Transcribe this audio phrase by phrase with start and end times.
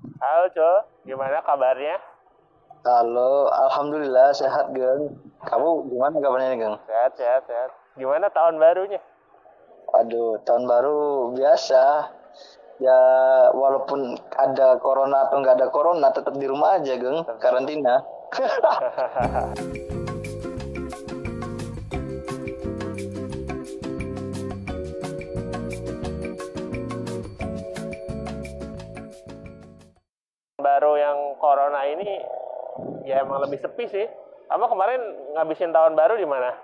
[0.00, 0.76] Halo, Cul.
[1.04, 1.96] Gimana kabarnya?
[2.80, 5.12] Halo, alhamdulillah sehat, Geng.
[5.44, 6.76] Kamu gimana kabarnya, Geng?
[6.88, 7.70] Sehat, sehat, sehat.
[8.00, 9.00] Gimana tahun barunya?
[10.00, 12.16] Aduh, tahun baru biasa.
[12.80, 13.00] Ya,
[13.52, 17.20] walaupun ada corona atau nggak ada corona, tetap di rumah aja, Geng.
[17.36, 18.00] Karantina.
[33.10, 34.06] ya emang lebih sepi sih.
[34.46, 35.02] Apa kemarin
[35.34, 36.54] ngabisin tahun baru di mana?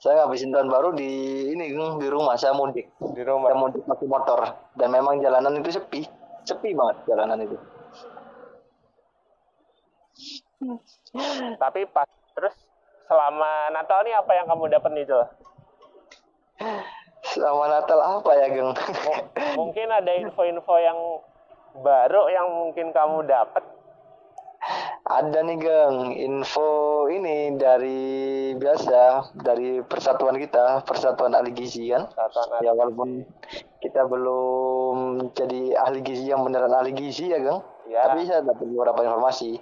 [0.00, 1.08] Saya ngabisin tahun baru di
[1.52, 2.36] ini, Geng, di rumah.
[2.40, 2.88] Saya mudik.
[3.12, 3.52] Di Saya rumah.
[3.52, 4.40] mudik pakai motor.
[4.72, 6.08] Dan memang jalanan itu sepi.
[6.48, 7.56] Sepi banget jalanan itu.
[11.60, 12.56] Tapi pas terus
[13.04, 15.24] selama Natal nih apa yang kamu dapat nih, Cul?
[17.24, 18.72] Selama Natal apa ya, Geng?
[18.72, 19.28] M-
[19.60, 20.96] mungkin ada info-info yang
[21.84, 23.64] baru yang mungkin kamu dapat.
[25.04, 28.00] Ada nih Geng, info ini dari
[28.56, 32.08] biasa dari persatuan kita, persatuan ahli gizi kan.
[32.64, 33.20] Ya walaupun
[33.84, 38.08] kita belum jadi ahli gizi yang beneran ahli gizi ya Geng, Ya.
[38.08, 39.60] tapi saya dapat beberapa informasi.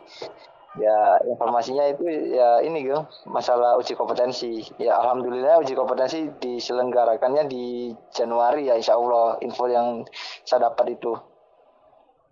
[0.78, 2.06] Ya informasinya itu
[2.38, 4.62] ya ini Geng, masalah uji kompetensi.
[4.78, 9.42] Ya alhamdulillah uji kompetensi diselenggarakannya di Januari ya Insya Allah.
[9.42, 10.06] Info yang
[10.46, 11.18] saya dapat itu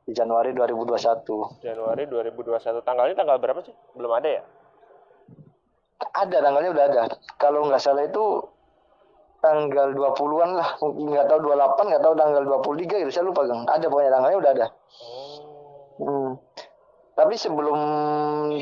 [0.04, 1.64] di Januari 2021.
[1.64, 2.80] Januari 2021.
[2.84, 3.74] Tanggalnya tanggal berapa sih?
[3.96, 4.42] Belum ada ya?
[6.00, 7.02] Ada tanggalnya udah ada.
[7.36, 8.24] Kalau nggak salah itu
[9.40, 10.68] tanggal 20-an lah.
[10.80, 13.10] Mungkin nggak tahu 28, nggak tahu tanggal 23 gitu.
[13.12, 13.64] Saya lupa, Gang.
[13.68, 14.66] Ada pokoknya tanggalnya udah ada.
[16.00, 16.32] Hmm.
[17.20, 17.80] Tapi sebelum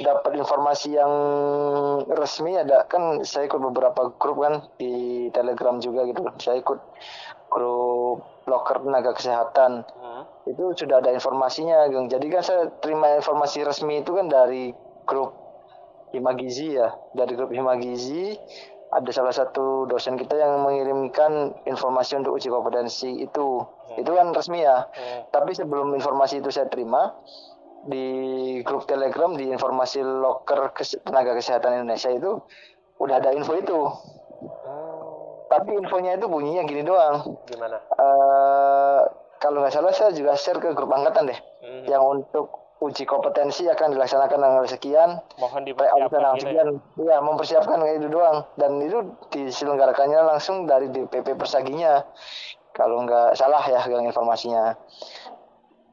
[0.02, 1.12] dapat informasi yang
[2.10, 6.26] resmi ada kan saya ikut beberapa grup kan di Telegram juga gitu.
[6.42, 6.80] Saya ikut
[7.46, 9.86] grup loker tenaga kesehatan.
[9.86, 10.22] Hmm.
[10.48, 12.08] Itu sudah ada informasinya, Gang.
[12.08, 14.72] Jadi kan saya terima informasi resmi itu kan dari
[15.04, 15.36] grup
[16.16, 16.88] Himagizi ya.
[17.12, 18.32] Dari grup Himagizi
[18.88, 23.60] ada salah satu dosen kita yang mengirimkan informasi untuk uji kompetensi itu.
[24.00, 24.88] Itu kan resmi ya.
[24.88, 25.28] Hmm.
[25.28, 27.12] Tapi sebelum informasi itu saya terima
[27.84, 28.06] di
[28.64, 32.40] grup Telegram di informasi loker kes- tenaga kesehatan Indonesia itu
[32.96, 33.80] udah ada info itu.
[33.84, 34.96] Hmm.
[35.48, 37.36] Tapi infonya itu bunyinya gini doang.
[37.44, 37.76] Gimana?
[38.00, 39.00] Eh
[39.38, 41.38] kalau nggak salah saya juga share ke grup angkatan deh.
[41.58, 41.84] Hmm.
[41.84, 42.46] Yang untuk
[42.78, 46.42] uji kompetensi akan dilaksanakan tanggal sekian, Mohon dipersiapkan tanggal gitu ya.
[46.44, 46.68] sekian.
[46.96, 48.38] Iya, mempersiapkan kayak itu doang.
[48.54, 48.98] Dan itu
[49.30, 52.06] diselenggarakannya langsung dari DPP Persaginya.
[52.70, 54.78] Kalau nggak salah ya gang informasinya.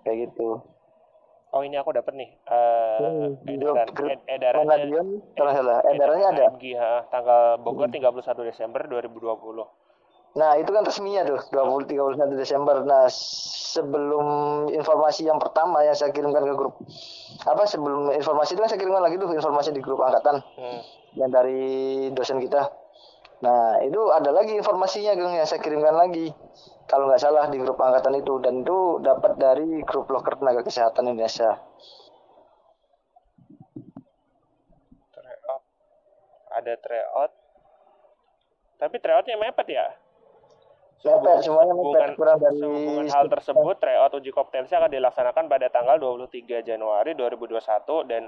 [0.01, 0.61] Kayak gitu.
[1.49, 2.29] Oh ini aku dapat nih.
[2.45, 5.79] Eh Hmm, edaran, ed- edarannya Manadion, salah.
[5.81, 6.45] Edarannya ada.
[6.51, 7.95] MG, ha, tanggal Bogor Hmm.
[7.95, 9.63] 31 Desember 2020.
[10.35, 12.83] Nah, itu kan resminya tuh, 20 31 Desember.
[12.83, 13.07] Nah,
[13.75, 14.27] sebelum
[14.71, 16.79] informasi yang pertama yang saya kirimkan ke grup
[17.43, 20.79] apa sebelum informasi itu kan saya kirimkan lagi tuh informasi di grup angkatan Hmm.
[21.19, 22.71] yang dari dosen kita.
[23.43, 26.31] Nah, itu ada lagi informasinya Geng yang saya kirimkan lagi.
[26.87, 31.11] Kalau nggak salah di grup angkatan itu dan itu dapat dari grup loker tenaga kesehatan
[31.11, 31.59] Indonesia.
[35.11, 35.61] Tryout.
[36.55, 37.31] Ada tryout.
[38.79, 39.87] Tapi tryoutnya mepet ya?
[41.05, 41.73] Mepet, semuanya.
[41.77, 47.13] Sehubungan, Kurang dari sehubungan hal tersebut, tryout uji kompetensi akan dilaksanakan pada tanggal 23 Januari
[47.13, 48.25] 2021 dan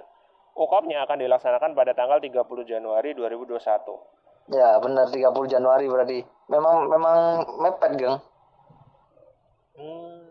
[0.53, 2.38] UKOP-nya akan dilaksanakan pada tanggal 30
[2.69, 4.53] Januari 2021.
[4.53, 6.21] Ya, benar 30 Januari berarti.
[6.53, 7.17] Memang memang
[7.65, 8.17] mepet, Geng.
[9.77, 10.21] Hmm.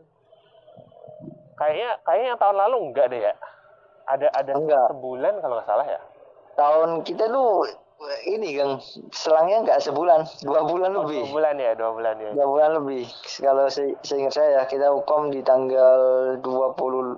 [1.56, 3.34] Kayaknya kayaknya yang tahun lalu enggak deh ya.
[4.06, 4.86] Ada ada Enggak.
[4.94, 6.00] sebulan kalau nggak salah ya.
[6.54, 7.66] Tahun kita tuh
[8.26, 8.76] ini, Geng,
[9.10, 11.22] selangnya nggak sebulan, dua bulan Oh, lebih.
[11.22, 12.30] dua bulan ya, dua bulan ya.
[12.30, 13.04] Dua bulan lebih.
[13.38, 16.00] Kalau se- seingat saya kita hukum di tanggal
[16.38, 17.16] 20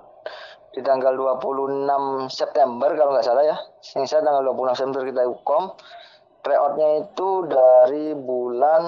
[0.69, 1.89] di tanggal 26
[2.27, 3.57] September kalau nggak salah ya.
[3.93, 5.61] Yang saya tanggal 26 September kita hukum.
[6.39, 8.83] Tryoutnya itu dari bulan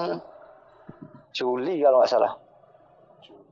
[1.30, 2.32] Juli kalau nggak salah.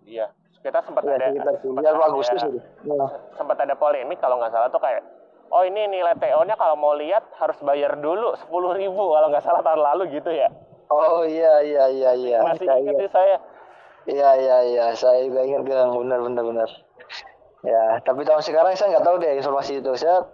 [0.02, 0.32] Iya.
[0.60, 2.60] Kita sempat Ya, ada sekitar Juli atau ada- Agustus itu.
[2.86, 5.00] Nah, sempat ada polemik kalau nggak salah tuh kayak
[5.50, 9.62] oh ini nilai TO-nya kalau mau lihat harus bayar dulu 10.000 ribu kalau nggak salah
[9.62, 10.48] tahun lalu gitu ya.
[10.90, 12.38] Oh iya iya iya iya.
[12.42, 13.36] Masih ingat sih saya.
[14.08, 16.68] Iya iya iya, saya juga ingat Gang, benar benar benar.
[17.60, 19.92] Ya, tapi tahun sekarang saya nggak tahu deh informasi itu.
[20.00, 20.24] Saya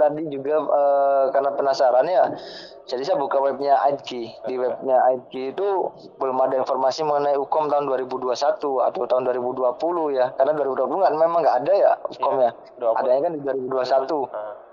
[0.00, 2.32] tadi juga eh, karena penasaran ya,
[2.88, 4.48] jadi saya buka webnya AIDGI.
[4.48, 5.68] Di webnya AIDGI itu
[6.16, 8.32] belum ada informasi mengenai UKOM tahun 2021
[8.88, 12.50] atau tahun 2020 ya, karena 2020 kan memang nggak ada ya UKOMnya.
[12.80, 13.00] 20.
[13.04, 14.24] Adanya kan di 2021.
[14.32, 14.70] Nah,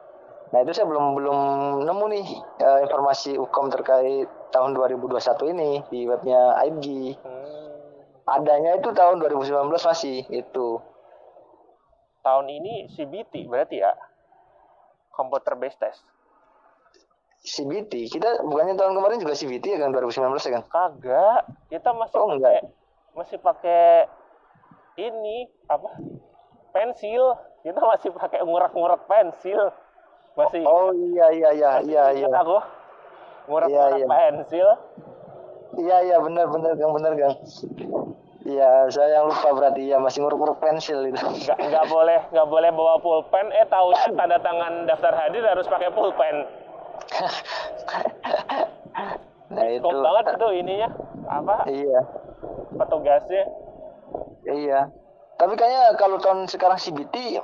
[0.47, 1.39] Nah itu saya belum belum
[1.83, 2.27] nemu nih
[2.63, 7.19] eh, informasi UKOM terkait tahun 2021 ini di webnya AIDGI.
[7.19, 7.45] hmm.
[8.27, 10.79] Adanya itu tahun 2019 masih itu.
[12.27, 13.95] tahun ini CBT berarti ya
[15.17, 16.05] computer based test.
[17.39, 19.89] CBT kita bukannya tahun kemarin juga CBT ya kan?
[19.89, 20.63] 2019 ya kan?
[20.67, 21.41] Kagak.
[21.67, 22.53] Kita masih Oh, pakai enggak.
[23.11, 23.85] masih pakai
[24.95, 25.89] ini apa?
[26.69, 27.23] Pensil.
[27.59, 29.73] Kita masih pakai ngurak-ngurak pensil.
[30.35, 32.57] Masih oh iya iya iya iya iya ingat aku.
[33.47, 34.07] Ngurak-ngurak Iya, iya.
[34.07, 34.67] pensil.
[35.77, 37.35] Iya iya benar benar gang benar gang
[38.47, 39.91] iya saya yang lupa berarti.
[39.91, 41.19] Ya masih nguruk-nguruk pensil itu.
[41.19, 43.51] Nggak nggak boleh nggak boleh bawa pulpen.
[43.51, 46.35] Eh tahunya tanda tangan daftar hadir harus pakai pulpen.
[49.47, 49.79] Nah itu.
[49.79, 50.89] Kok banget itu ininya.
[51.31, 51.55] Apa?
[51.71, 51.99] Iya.
[52.75, 53.43] Petugasnya.
[54.43, 54.79] Iya.
[55.39, 57.39] Tapi kayaknya kalau tahun sekarang CBT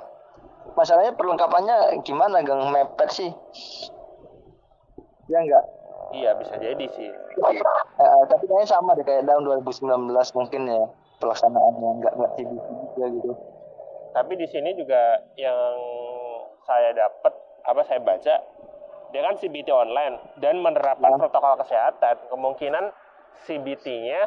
[0.76, 2.68] masalahnya perlengkapannya gimana gang?
[2.76, 3.32] Mepet sih.
[5.32, 5.64] Ya enggak
[6.14, 7.12] iya bisa jadi sih
[7.94, 9.86] Eh, tapi kayaknya sama deh kayak tahun 2019
[10.34, 10.84] mungkin ya
[11.20, 13.32] pelaksanaannya enggak enggak CBT juga gitu
[14.12, 15.02] tapi di sini juga
[15.36, 15.74] yang
[16.62, 17.34] saya dapat
[17.64, 18.36] apa saya baca
[19.10, 21.20] dia kan CBT online dan menerapkan Ya.
[21.20, 22.86] protokol kesehatan kemungkinan
[23.44, 24.22] CBT-nya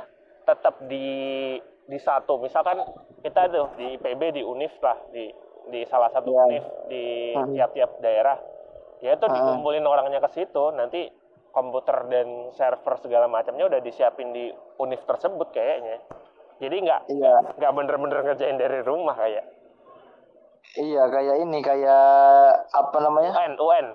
[0.44, 2.82] tetap di di satu misalkan
[3.20, 5.30] kita tuh di IPB di Unif lah di
[5.66, 6.42] di salah satu Ya.
[6.44, 7.50] Unif di Hmm.
[7.52, 8.38] tiap-tiap daerah
[9.00, 9.34] ya itu Hmm.
[9.34, 11.10] dikumpulin orangnya ke situ nanti
[11.56, 16.04] komputer dan server segala macamnya udah disiapin di Unif tersebut kayaknya.
[16.60, 17.34] Jadi nggak Iya.
[17.56, 19.44] nggak bener-bener ngerjain dari rumah kayak.
[20.76, 22.04] Iya kayak ini kayak
[22.76, 23.32] apa namanya?
[23.32, 23.86] UN UN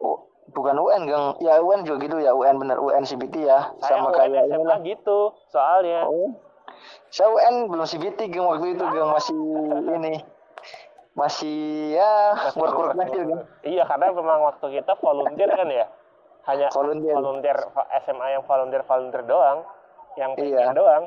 [0.00, 0.24] Oh,
[0.56, 2.32] bukan UN gang ya UN juga gitu ya.
[2.32, 3.76] UN bener UN CBT ya.
[3.84, 5.18] Saya sama UN kayak SMA inilah gitu
[5.52, 6.08] soalnya.
[6.08, 6.32] Oh.
[7.12, 9.36] Saya UN belum CBT gang waktu itu gang masih
[10.00, 10.14] ini.
[11.12, 15.84] Masih ya work-work kecil gang iya karena memang waktu kita volunteer kan ya
[16.50, 17.14] hanya Volunteer.
[17.14, 17.58] volunteer
[18.00, 19.58] SMA yang volunteer volunteer doang
[20.14, 20.70] yang Iya.
[20.70, 21.04] doang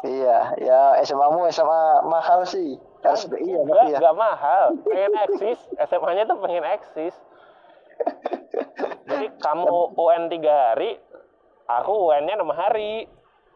[0.00, 4.64] iya ya SMA mu SMA mahal sih RSBI ya Enggak, berarti ya enggak mahal.
[4.84, 5.58] Pengen eksis.
[5.80, 7.14] SMA-nya tuh pengen eksis.
[9.06, 10.98] Jadi kamu UN tiga hari,
[11.64, 13.06] aku UN-nya enam hari.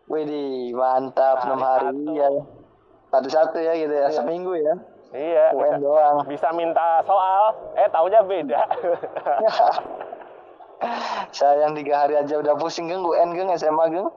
[0.06, 2.10] Widih mantap Hari enam hari satu.
[2.12, 2.28] ya
[3.08, 4.74] satu-satu ya gitu ya seminggu ya
[5.10, 5.46] Iya.
[5.52, 7.42] UN Bisa, doang bisa minta soal,
[7.76, 8.62] eh taunya beda.
[11.37, 14.08] saya yang tiga hari aja udah pusing gang UN gang SMA gang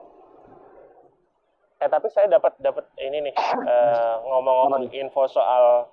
[1.76, 3.34] eh tapi saya dapat dapat ini nih
[3.72, 5.86] eh, ngomong-ngomong info soal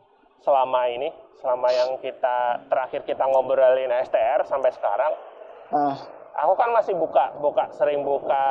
[0.43, 1.07] selama ini,
[1.39, 5.15] selama yang kita terakhir kita ngobrolin STR sampai sekarang,
[5.71, 5.95] hmm.
[6.35, 8.45] aku kan masih buka buka sering buka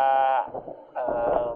[0.97, 1.51] eh,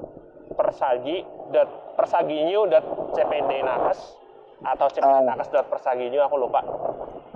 [0.52, 2.84] persagi dot persaginyu dot
[3.16, 4.16] cpd nakes
[4.64, 5.24] atau cpd Ah.
[5.24, 6.60] nakes dot persaginyu aku lupa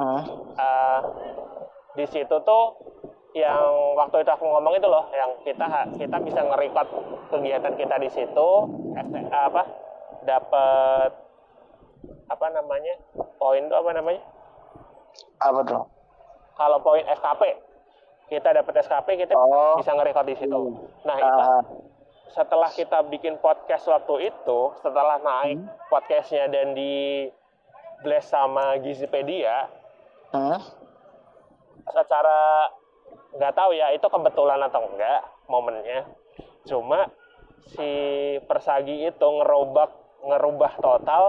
[0.01, 0.25] Hmm.
[0.57, 1.01] Eh,
[1.93, 2.65] di situ tuh
[3.31, 6.89] yang waktu itu aku ngomong itu loh yang kita kita bisa nge-record
[7.31, 8.51] kegiatan kita di situ
[9.31, 9.63] apa
[10.27, 11.11] dapat
[12.27, 12.95] apa namanya
[13.39, 14.23] poin itu apa namanya
[15.39, 15.85] apa tuh
[16.59, 17.43] kalau poin SKP
[18.31, 19.79] kita dapat SKP kita Oh.
[19.79, 21.07] bisa nge-record di situ Hmm.
[21.07, 21.63] nah itu Ah,
[22.31, 27.27] setelah kita bikin podcast waktu itu setelah naik podcastnya dan di
[28.03, 29.71] blast sama Gizipedia
[30.35, 30.59] hmm.
[31.91, 32.71] secara
[33.37, 36.07] nggak tahu ya itu kebetulan atau enggak momennya
[36.67, 37.09] cuma
[37.73, 37.91] si
[38.45, 39.89] persagi itu ngerubah
[40.27, 41.23] ngerubah total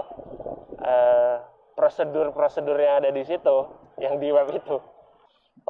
[0.82, 1.36] eh,
[1.78, 3.56] prosedur-prosedur yang ada di situ
[4.02, 4.76] yang di web itu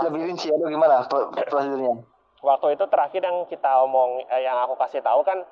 [0.00, 2.00] lebih rinci atau gimana pro- prosedurnya
[2.42, 5.44] waktu itu terakhir yang kita omong eh, yang aku kasih tahu kan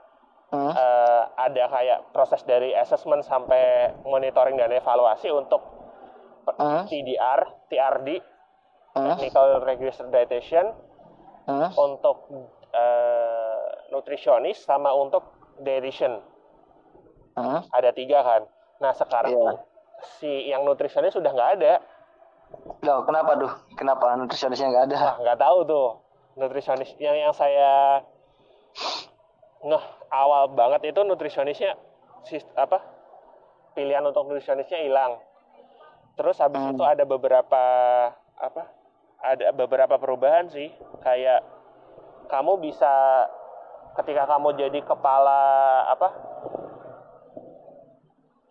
[0.57, 0.73] hmm.
[0.75, 5.81] eh, ada kayak proses dari assessment sampai monitoring dan evaluasi untuk
[6.59, 6.83] Hmm.
[6.89, 7.41] TDR,
[7.71, 8.09] TRD,
[8.91, 9.15] Hmm.
[9.15, 10.75] Technical Register Dietitian,
[11.47, 11.71] Hmm.
[11.75, 12.27] untuk
[12.71, 15.27] eh, nutrisionis sama untuk
[15.59, 16.23] dietitian.
[17.31, 17.63] Hmm.
[17.71, 18.43] ada tiga kan?
[18.79, 19.59] Nah sekarang tuh
[20.19, 21.73] si yang nutrisionis sudah nggak ada.
[22.83, 24.99] Loh, kenapa tuh kenapa nutrisionisnya nggak ada?
[24.99, 25.89] Wah nggak tahu tuh.
[26.37, 28.03] Nutrisionis yang yang saya
[29.61, 31.75] ngeh awal banget itu nutrisionisnya
[32.23, 32.81] sis- apa?
[33.73, 35.19] Pilihan untuk nutrisionisnya hilang.
[36.15, 36.75] Terus habis Hmm.
[36.75, 37.63] itu ada beberapa
[38.37, 38.63] apa
[39.21, 40.73] ada beberapa perubahan sih.
[41.01, 41.45] Kayak
[42.27, 43.27] kamu bisa
[43.97, 45.41] ketika kamu jadi kepala
[45.89, 46.09] apa?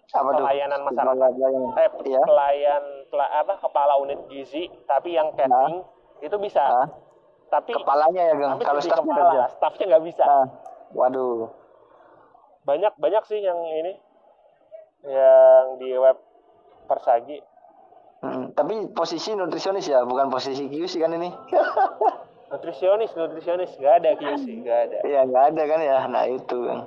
[0.10, 0.42] Apa tuh?
[0.42, 1.30] Pelayanan masyarakat.
[1.78, 2.22] Eh Iya.
[2.26, 3.54] pelayan pela- apa?
[3.62, 5.86] Kepala unit gizi tapi yang catering
[6.20, 6.64] itu bisa.
[6.66, 6.88] Ah,
[7.50, 9.32] tapi kepalanya ya gang kalau jadi staffnya kepala.
[9.32, 10.24] ada staffnya nggak bisa.
[10.26, 10.46] Ah,
[10.94, 11.50] waduh.
[12.66, 13.94] Banyak banyak sih yang ini.
[15.00, 16.18] Yang di web
[16.86, 17.40] persagi
[18.20, 21.32] Hmm, tapi posisi nutrisionis ya bukan posisi QC kan ini?
[22.52, 23.72] Nutrisionis nutrisionis.
[23.78, 24.98] Nggak ada QC nggak ada.
[25.06, 25.98] Iya nggak ada kan ya?
[26.10, 26.80] Nah itu kan.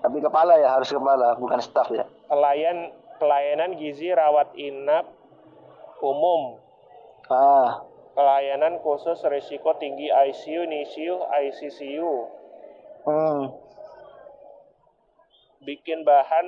[0.00, 2.08] Tapi kepala ya harus kepala bukan staff ya.
[2.26, 5.08] Pelayan pelayanan gizi rawat inap
[6.04, 6.60] umum,
[7.26, 7.82] Ah,
[8.14, 12.12] pelayanan khusus risiko tinggi ICU, NICU, ICCU,
[13.02, 13.42] hmm.
[15.66, 16.46] bikin bahan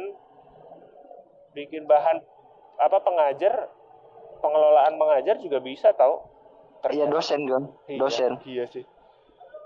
[1.57, 2.23] bikin bahan
[2.79, 3.67] apa pengajar
[4.39, 6.19] pengelolaan mengajar juga bisa tahu
[6.87, 8.33] Iya dosen kan, Iya, dosen.
[8.47, 8.87] iya sih.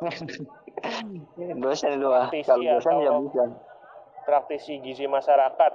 [1.60, 2.08] Dosen itu.
[2.08, 3.44] Praktisi Kalau dosen ya bisa.
[4.22, 5.72] praktisi gizi masyarakat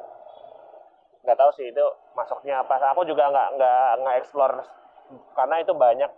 [1.21, 2.81] nggak tahu sih itu masuknya apa.
[2.91, 4.55] Aku juga nggak nggak nggak explore
[5.33, 6.11] karena itu banyak.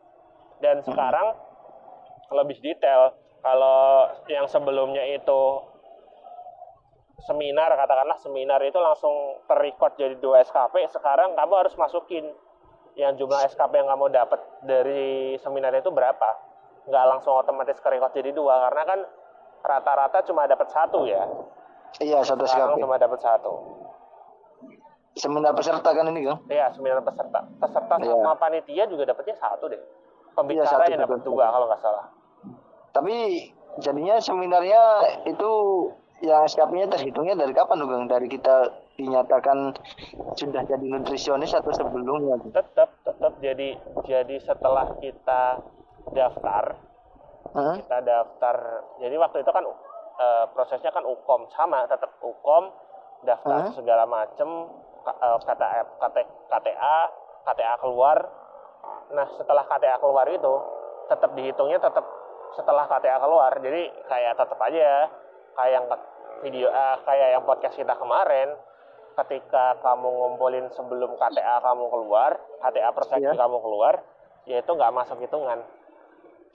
[0.60, 1.36] Dan sekarang
[2.32, 3.12] lebih detail.
[3.40, 5.42] Kalau yang sebelumnya itu
[7.20, 9.12] seminar katakanlah seminar itu langsung
[9.46, 12.24] terrecord jadi dua SKP sekarang kamu harus masukin
[13.00, 16.30] yang jumlah SKP yang kamu dapat dari seminar itu berapa
[16.84, 19.00] nggak langsung otomatis kerecord jadi dua karena kan
[19.64, 21.24] rata-rata cuma dapat satu ya
[22.04, 22.84] Iya satu SKP.
[22.84, 23.80] cuma dapat satu
[25.18, 26.38] Seminar peserta kan ini kan?
[26.48, 27.44] Iya, sembilan peserta.
[27.60, 28.14] Peserta Iya.
[28.14, 29.82] sama panitia juga dapatnya satu deh.
[30.38, 32.06] Pembicara satu, yang dapat dua kalau nggak salah.
[32.96, 33.16] Tapi
[33.84, 34.82] jadinya seminarnya
[35.28, 35.52] itu
[36.24, 38.06] yang SKP-nya terhitungnya dari kapan Gang?
[38.08, 39.72] Dari kita dinyatakan
[40.36, 42.36] sudah jadi nutrisionis atau sebelumnya?
[42.38, 42.52] tuh?
[42.52, 45.64] Tetap, tetap jadi jadi setelah kita
[46.12, 46.76] daftar,
[47.50, 47.76] Hmm?
[47.80, 48.56] kita daftar.
[49.00, 49.64] Jadi waktu itu kan
[50.20, 52.76] eh, prosesnya kan ukom sama, tetap ukom,
[53.24, 53.74] daftar Hmm?
[53.74, 54.68] segala macem,
[55.00, 56.98] K- eh, KTA, KT- KTA,
[57.48, 58.20] KTA keluar.
[59.10, 60.54] Nah setelah KTA keluar itu,
[61.08, 62.04] tetap dihitungnya tetap
[62.52, 63.56] setelah KTA keluar.
[63.56, 65.08] Jadi kayak tetap aja
[65.56, 65.86] kayak yang
[66.40, 68.60] video eh, kayak yang podcast kita kemarin
[69.16, 73.34] ketika kamu ngumpulin sebelum KTA kamu keluar, KTA persegi Iya.
[73.36, 73.94] kamu keluar,
[74.46, 75.60] ya itu nggak masuk hitungan.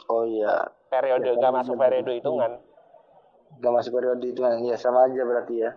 [0.07, 2.53] Oh iya, Periode Ya, nggak kamu masuk periode hitungan.
[3.55, 4.59] nggak masuk periode itu kan?
[4.61, 5.71] Ya sama aja berarti ya.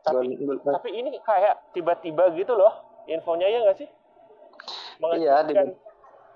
[0.00, 2.72] Tapi tapi ini kayak tiba-tiba gitu loh
[3.04, 3.88] infonya ya nggak sih?
[4.98, 5.44] Iya,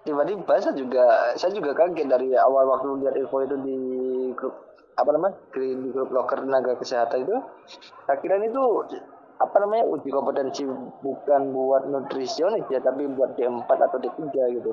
[0.03, 1.05] tiba-tiba saya juga
[1.35, 3.79] saya juga kaget dari awal waktu lihat info itu di
[4.35, 4.55] grup
[4.93, 7.37] apa namanya di, di grup loker tenaga kesehatan itu
[8.05, 8.63] akhirnya itu
[9.43, 10.63] apa namanya uji kompetensi
[11.03, 14.73] bukan buat nutrisionis ya tapi buat D4 atau D3 gitu.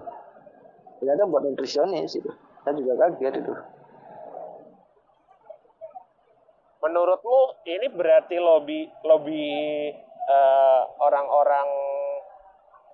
[1.02, 2.30] Ternyata buat nutrisionis itu.
[2.62, 3.54] Saya juga kaget itu.
[6.80, 9.44] Menurutmu ini berarti lobby lobby
[10.30, 11.68] eh, orang-orang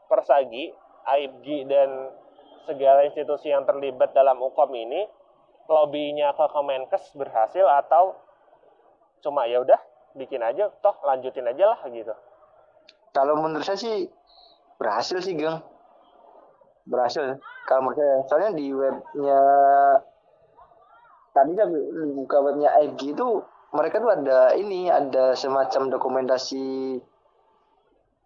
[0.08, 0.74] persagi,
[1.06, 1.90] AIBGI dan
[2.66, 5.06] segala institusi yang terlibat dalam UKOM ini
[5.70, 8.18] lobbynya ke Kemenkes berhasil atau
[9.22, 9.78] cuma ya udah
[10.16, 12.12] bikin aja toh lanjutin aja lah gitu.
[13.12, 14.08] kalau menurut saya sih
[14.80, 15.60] berhasil sih geng
[16.88, 19.42] berhasil kalau menurut saya soalnya di webnya
[21.36, 21.68] tadi saya
[22.16, 23.28] buka webnya AIG itu
[23.76, 26.96] mereka tuh ada ini ada semacam dokumentasi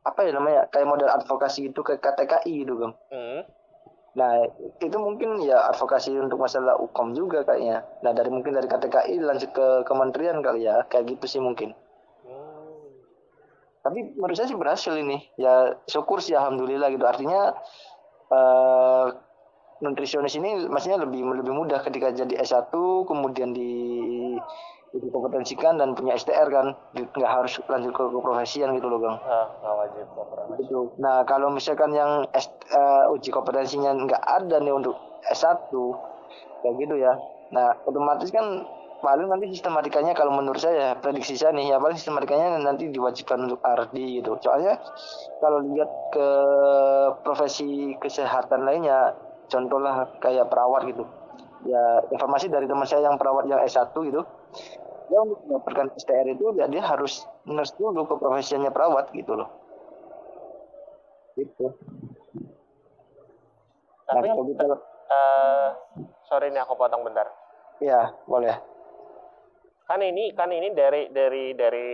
[0.05, 3.41] apa ya namanya kayak model advokasi gitu ke KTKI gitu geng Hmm.
[4.19, 4.43] Nah
[4.83, 7.87] itu mungkin ya advokasi untuk masalah UKOM juga kayaknya.
[8.03, 10.83] Nah dari mungkin dari KTKI lanjut ke kementerian kali ya.
[10.91, 11.71] Kayak gitu sih mungkin.
[12.27, 12.91] Hmm.
[13.79, 15.23] tapi menurut saya sih berhasil ini.
[15.39, 17.07] Ya syukur sih alhamdulillah gitu.
[17.07, 17.55] Artinya
[18.29, 19.07] eh
[19.79, 22.75] nutrisionis ini maksudnya lebih lebih mudah ketika jadi S1
[23.07, 23.71] kemudian di
[24.93, 26.73] dikompetensikan dan punya STR kan.
[26.93, 29.17] Nggak harus lanjut ke keprofesian gitu loh bang.
[29.21, 30.07] Ah, nggak wajib
[30.57, 30.79] gitu.
[30.97, 34.97] Nah kalau misalkan yang S, eh, uji kompetensinya nggak ada nih untuk
[35.29, 35.69] S1
[36.65, 37.13] kayak gitu ya.
[37.53, 38.65] Nah otomatis kan
[38.99, 43.63] paling nanti sistematikanya kalau menurut saya prediksi saya nih ya paling sistematikanya nanti diwajibkan untuk
[43.63, 44.35] RD gitu.
[44.43, 44.81] Soalnya
[45.39, 46.29] kalau lihat ke
[47.23, 49.15] profesi kesehatan lainnya
[49.47, 51.07] contohlah kayak perawat gitu.
[51.67, 54.23] Ya informasi dari teman saya yang perawat yang S1 gitu
[55.05, 59.49] dia untuk mendapatkan STR itu ya dia harus nurse dulu ke profesinya perawat gitu loh
[61.33, 61.73] gitu
[64.05, 64.63] nah Tapi kalau kita
[65.09, 65.69] eh
[66.23, 67.25] sorry nih aku potong bentar.
[67.79, 68.53] ya boleh
[69.85, 71.89] kan ini kan ini dari dari dari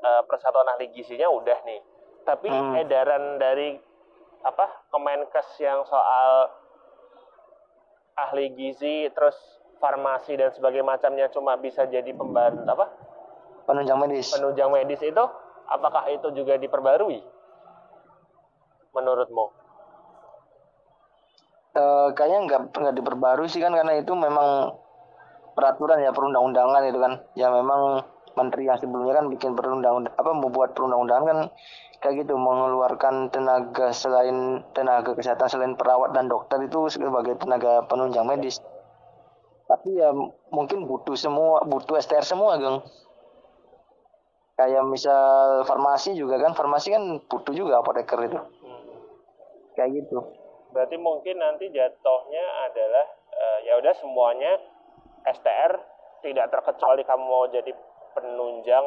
[0.00, 1.80] eh, persatuan ahli gizinya udah nih
[2.22, 2.76] tapi Hmm.
[2.78, 3.76] edaran dari
[4.40, 6.48] apa Kemenkes yang soal
[8.14, 9.36] ahli gizi terus
[9.84, 12.88] farmasi dan sebagainya macamnya cuma bisa jadi pembantu apa?
[13.68, 14.32] Penunjang medis.
[14.32, 15.24] Penunjang medis itu
[15.68, 17.20] apakah itu juga diperbarui?
[18.96, 19.44] Menurutmu?
[21.76, 24.72] Eh, kayaknya nggak nggak diperbarui sih kan karena itu memang
[25.52, 27.12] peraturan ya perundang-undangan itu kan.
[27.36, 28.08] Ya memang
[28.40, 31.40] menteri yang sebelumnya kan bikin perundang apa membuat perundang-undangan kan
[32.00, 38.26] kayak gitu mengeluarkan tenaga selain tenaga kesehatan selain perawat dan dokter itu sebagai tenaga penunjang
[38.26, 38.63] medis
[39.84, 40.16] tapi ya
[40.48, 42.80] mungkin butuh semua butuh STR semua geng
[44.56, 48.80] kayak misal farmasi juga kan farmasi kan butuh juga apoteker itu Hmm.
[49.76, 50.24] kayak gitu
[50.72, 54.56] Berarti mungkin nanti jatuhnya adalah eh, ya udah semuanya
[55.28, 55.76] STR
[56.24, 57.68] tidak terkecuali kamu mau jadi
[58.16, 58.86] penunjang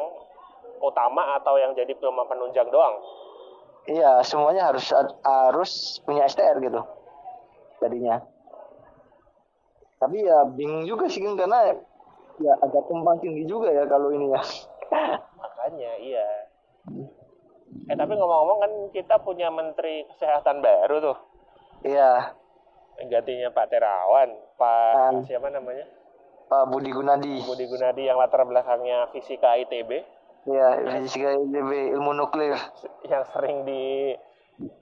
[0.82, 2.98] utama atau yang jadi cuma penunjang doang.
[3.86, 4.90] iya semuanya harus
[5.22, 6.82] harus punya STR gitu
[7.78, 8.18] jadinya
[9.98, 11.74] tapi ya bingung juga sih karena
[12.38, 14.42] ya agak tumpang tinggi juga ya kalau ini ya
[15.38, 16.28] Makanya iya.
[17.88, 21.18] Eh tapi ngomong-ngomong kan kita punya menteri kesehatan baru tuh.
[21.84, 22.32] iya
[22.98, 25.16] Gantinya Pak Terawan, Pak Um.
[25.28, 25.86] siapa namanya?
[26.48, 30.00] Pak Budi Gunadi Budi Gunadi yang latar belakangnya fisika ITB
[30.48, 32.56] ya fisika ITB ilmu nuklir
[33.04, 34.16] yang sering di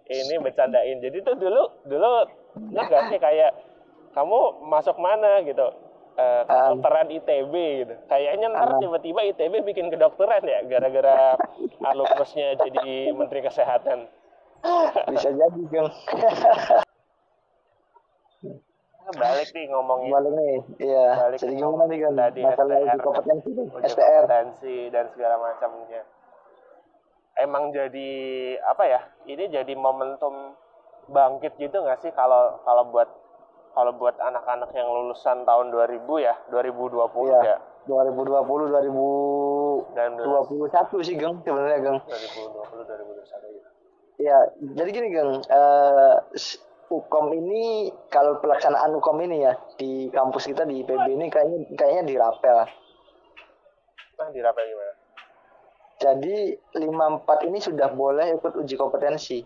[0.07, 1.03] ini bercandain.
[1.03, 2.07] Jadi tuh dulu dulu
[2.71, 3.51] nggak gak sih kayak
[4.17, 5.69] kamu masuk mana gitu?
[6.17, 7.53] Eh, kedokteran ITB
[7.85, 7.95] gitu.
[8.09, 8.81] Kayaknya ntar Um.
[8.81, 11.37] tiba-tiba ITB bikin kedokteran ya gara-gara
[11.85, 14.09] alumnusnya jadi menteri kesehatan.
[15.13, 15.93] bisa jadi Geng
[19.07, 22.99] Nah, balik nih ngomongin balik nih iya Balik jadi gimana nih kan tadi masalah STR.
[23.07, 23.51] kompetensi
[23.87, 26.03] STR kompetensi dan segala macamnya.
[27.39, 28.11] Emang jadi
[28.67, 29.01] apa ya?
[29.31, 30.59] Ini jadi momentum
[31.07, 33.07] bangkit gitu nggak sih kalau kalau buat
[33.77, 37.41] kalau buat anak-anak yang lulusan tahun 2000 ya, 2020 Iya.
[37.45, 40.17] ya, 2020 2021 dan
[41.05, 43.21] sih Geng sebenarnya Geng 2020 2021
[43.53, 43.69] gitu.
[44.19, 44.39] ya
[44.73, 47.65] jadi gini Geng eh, s- Ukom ini
[48.07, 52.59] kalau pelaksanaan Ukom ini ya di kampus kita di IPB ini kayaknya kayaknya dirapel
[54.17, 54.95] Nah, dirapel gimana?
[55.97, 56.37] jadi
[56.73, 56.87] 54
[57.45, 59.43] ini sudah boleh ikut uji kompetensi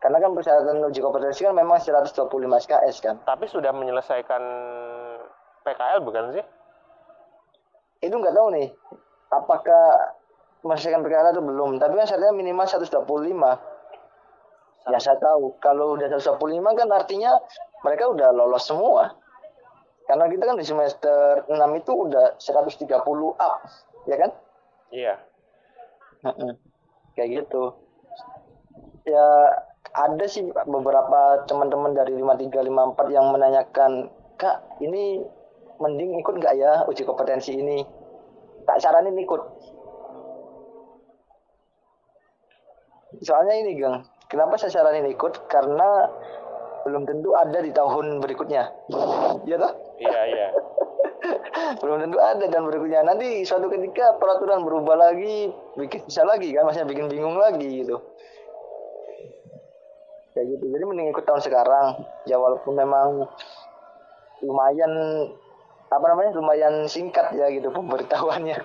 [0.00, 2.24] karena kan persyaratan uji kompetensi kan memang 125
[2.64, 3.20] SKS kan.
[3.22, 4.42] Tapi sudah menyelesaikan
[5.60, 6.44] PKL bukan sih?
[8.00, 8.72] itu nggak tahu nih
[9.28, 10.16] apakah
[10.64, 11.76] menyelesaikan PKL atau belum.
[11.76, 12.96] Tapi kan syaratnya minimal 125
[14.88, 15.60] ya saya tahu.
[15.60, 17.36] Kalau udah 125 kan artinya
[17.84, 19.12] mereka udah lolos semua.
[20.08, 22.88] Karena kita kan di semester 6 itu udah 130
[23.36, 23.54] up
[24.08, 24.30] ya kan?
[24.90, 25.14] Iya.
[27.14, 27.76] Kayak gitu.
[29.04, 29.28] Ya
[29.90, 34.06] ada sih beberapa teman-teman dari 53 54 yang menanyakan
[34.38, 35.18] kak ini
[35.82, 37.82] mending ikut nggak ya uji kompetensi ini?
[38.68, 39.42] Tak saranin ikut.
[43.20, 45.50] Soalnya ini gang kenapa saya saranin ikut?
[45.50, 46.06] Karena
[46.86, 48.62] belum tentu ada di tahun berikutnya.
[49.44, 49.72] Ya toh?
[49.98, 50.48] Iya, iya.
[51.82, 53.02] belum tentu ada dan berikutnya.
[53.04, 56.64] Nanti suatu ketika peraturan berubah lagi bikin bisa lagi kan?
[56.64, 57.98] Maksudnya bikin bingung lagi gitu
[60.34, 60.64] kayak gitu.
[60.70, 61.86] Jadi mending ikut tahun sekarang.
[62.26, 63.26] Ya walaupun memang
[64.40, 64.92] lumayan
[65.90, 68.58] apa namanya lumayan singkat ya gitu pemberitahuannya.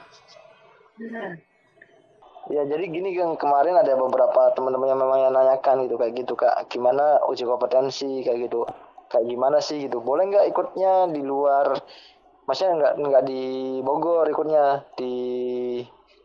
[2.45, 6.33] Ya jadi gini kan kemarin ada beberapa teman-teman yang memang yang nanyakan gitu kayak gitu
[6.37, 6.69] kak.
[6.69, 8.69] Gimana uji kompetensi kayak gitu.
[9.09, 10.01] Kayak gimana sih gitu?
[10.01, 11.73] Boleh nggak ikutnya di luar?
[12.45, 13.43] Maksudnya nggak nggak di
[13.81, 15.13] Bogor ikutnya di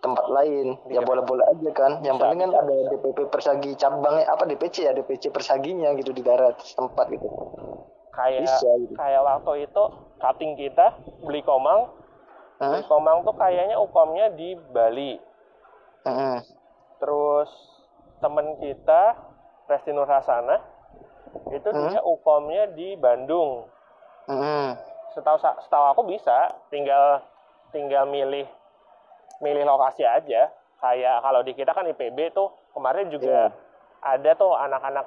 [0.01, 1.01] tempat lain ya Iya.
[1.03, 4.93] boleh-boleh aja kan yang Bisa, penting kan bisa, ada DPP Persagi cabangnya apa DPC ya
[4.93, 7.29] DPC Persaginya gitu di daerah tempat gitu
[8.11, 8.93] Kayak Bisa, gitu.
[8.97, 9.83] kayak waktu itu
[10.19, 11.89] cutting kita beli komang,
[12.59, 12.69] Hah?
[12.69, 15.15] beli komang tuh kayaknya ukomnya di Bali.
[16.05, 16.37] Heeh.
[16.99, 17.49] Terus
[18.19, 19.15] temen kita
[19.65, 20.59] Resti Nur Hasana
[21.49, 21.87] itu Hmm.
[21.87, 23.71] dia ukomnya di Bandung.
[24.27, 24.75] Heeh.
[25.13, 27.23] Setahu setahu aku bisa, tinggal
[27.71, 28.45] tinggal milih
[29.41, 30.53] milih lokasi aja.
[30.79, 33.47] Kayak kalau di kita kan IPB tuh kemarin juga Iya.
[34.01, 35.07] ada tuh anak-anak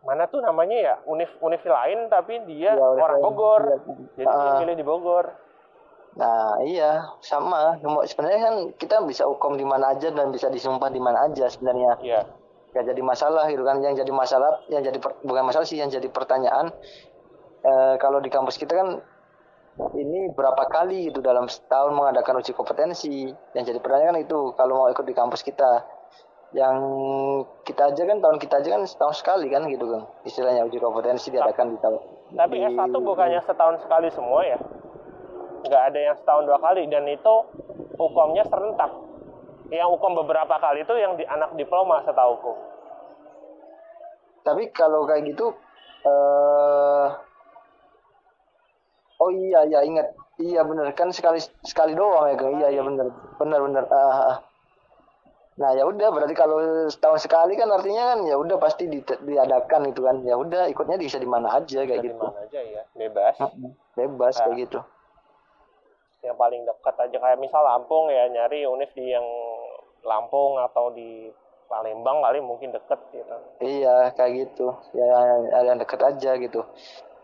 [0.00, 3.20] mana tuh namanya ya univ univ lain tapi dia univ orang.
[3.20, 3.62] Bogor.
[3.66, 3.76] Iya.
[4.16, 4.58] Jadi dia Ah.
[4.62, 5.26] milih di Bogor.
[6.16, 7.76] Nah iya sama
[8.06, 12.00] sebenarnya kan kita bisa hukum di mana aja dan bisa disumpah di mana aja sebenarnya
[12.00, 12.20] Iya.
[12.72, 15.88] gak jadi masalah gitu kan yang jadi masalah yang jadi per- bukan masalah sih yang
[15.88, 16.72] jadi pertanyaan
[17.62, 18.88] eh, kalau di kampus kita kan
[19.76, 24.80] ini berapa kali gitu dalam setahun mengadakan uji kompetensi yang jadi pertanyaan kan itu kalau
[24.80, 25.84] mau ikut di kampus kita
[26.56, 26.80] yang
[27.60, 31.28] kita aja kan tahun kita aja kan setahun sekali kan gitu kan istilahnya uji kompetensi
[31.28, 34.58] diadakan di tahun Tapi di- S1 bukannya setahun sekali semua ya?
[35.62, 37.34] Nggak ada yang setahun dua kali dan itu
[37.94, 38.90] hukumnya serentak.
[39.68, 42.54] Yang hukum beberapa kali itu yang di anak diploma setauku.
[44.40, 45.50] tapi kalau kayak gitu
[46.06, 47.06] eh
[49.20, 50.06] oh iya iya ingat.
[50.36, 50.92] Iya bener.
[50.92, 53.08] Kan sekali sekali doang ya iya iya bener.
[53.40, 53.84] Bener bener.
[53.88, 54.38] Ah, ah.
[55.56, 56.08] nah ya udah.
[56.12, 56.60] Berarti kalau
[56.92, 60.20] setahun sekali kan artinya kan ya udah pasti di, diadakan itu kan.
[60.24, 62.20] Ya udah ikutnya bisa di mana aja kayak Di gitu.
[62.20, 63.36] mana aja ya, bebas.
[63.96, 64.78] Bebas kayak gitu.
[66.24, 69.24] Yang paling dekat aja kayak misal Lampung ya nyari univ di yang
[70.06, 71.32] Lampung atau di
[71.66, 73.36] Palembang kali mungkin deket gitu.
[73.58, 74.70] Iya, kayak gitu.
[74.94, 75.06] Ya
[75.50, 76.62] ada yang deket aja gitu.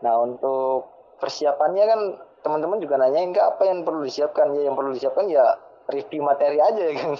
[0.03, 1.99] Nah, untuk persiapannya kan
[2.43, 6.59] teman-teman juga nanyain enggak apa yang perlu disiapkan ya yang perlu disiapkan ya review materi
[6.59, 7.11] aja ya kan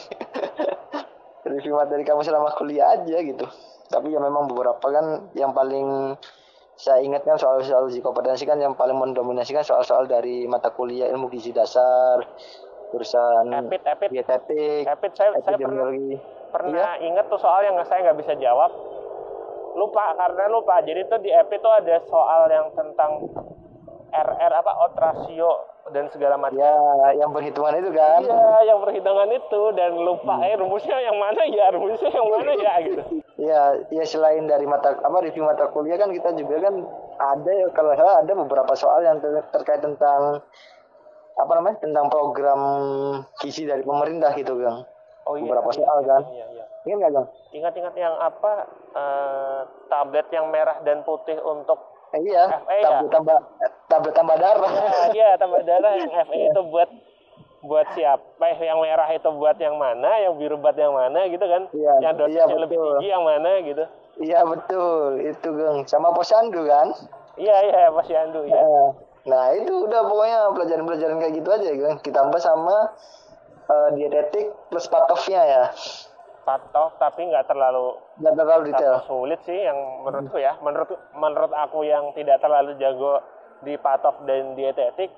[1.48, 3.48] review materi kamu selama kuliah aja gitu
[3.88, 6.18] tapi ya memang beberapa kan yang paling
[6.74, 11.30] saya ingat kan soal-soal uji kompetensi kan yang paling mendominasikan soal-soal dari mata kuliah ilmu
[11.30, 12.20] gizi dasar
[12.94, 14.10] urusan Epit, epit.
[14.14, 15.90] dietetik Epit saya, saya pernah,
[16.54, 18.70] pernah inget tuh soal yang saya nggak bisa jawab.
[19.74, 20.78] Lupa karena lupa.
[20.86, 23.26] Jadi tuh di Epit tuh ada soal yang tentang
[24.14, 25.50] RR apa out ratio
[25.90, 26.56] dan segala macam.
[26.56, 26.72] ya
[27.18, 31.66] yang perhitungan itu kan Iya, yang perhitungan itu dan lupa eh rumusnya yang mana ya,
[31.74, 33.02] rumusnya yang mana ya gitu.
[33.36, 36.80] Ya, ya selain dari mata apa review mata kuliah kan kita juga kan
[37.20, 40.40] ada ya kalau salah ada beberapa soal yang ter- terkait tentang
[41.34, 42.62] apa namanya tentang program
[43.42, 44.86] gizi dari pemerintah gitu kan.
[45.26, 45.44] Oh iya.
[45.44, 46.22] Beberapa iya, soal iya, kan.
[46.30, 46.66] Iya, iya.
[46.84, 47.28] Ingat nggak Gang?
[47.54, 48.52] Ingat-ingat yang apa
[48.94, 51.80] eh, tablet yang merah dan putih untuk
[52.14, 52.84] Eh, iya, FA ya?
[52.86, 53.38] tablet tambah
[53.94, 54.72] tablet tambah darah.
[54.72, 56.90] ya, iya tambah darah yang FA itu buat
[57.62, 61.46] buat siapa eh, yang merah itu buat yang mana yang biru buat yang mana gitu
[61.46, 62.88] kan Iya, yang iya, dosisnya lebih betul.
[62.92, 63.84] tinggi yang mana gitu
[64.16, 65.78] Iya betul, itu Gang.
[65.86, 66.92] Sama posyandu kan.
[67.34, 68.88] iya iya Mas Yandu ya Eh,
[69.24, 71.94] Nah itu udah pokoknya pelajaran-pelajaran kayak gitu aja kan.
[71.98, 72.76] Ditambah sama
[73.66, 75.64] eh, dietetik plus patofnya ya.
[76.44, 79.00] patoh tapi nggak terlalu Nggak terlalu detail.
[79.08, 83.24] Sulit sih yang menurutku ya menurut menurut aku yang tidak terlalu jago
[83.64, 85.12] di patof dan dietetik